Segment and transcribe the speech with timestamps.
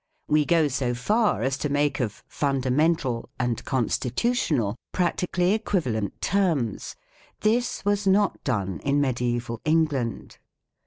[0.27, 6.95] We go so far as to make of" fundamental" and" constitutional" practi cally equivalent terms.
[7.41, 10.39] This was not done in medi aeval England.